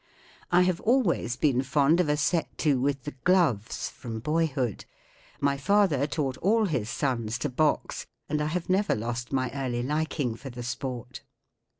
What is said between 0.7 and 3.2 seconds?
always been fond of a set to with the